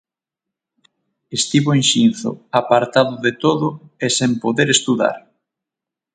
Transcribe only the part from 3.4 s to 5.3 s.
todo e sen poder estudar.